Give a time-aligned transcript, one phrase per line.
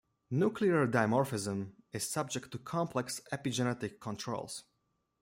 [0.31, 4.63] Nuclear dimorphism is subject to complex epigenetic controls.